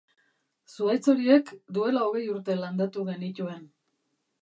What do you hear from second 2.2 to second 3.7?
urte landatu genituen.